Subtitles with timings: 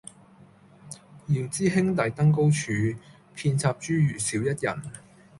[1.29, 2.71] 遙知兄弟登高處，
[3.35, 4.91] 遍插茱萸少一人。